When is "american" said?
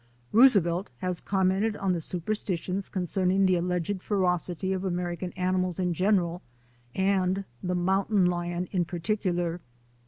4.83-5.31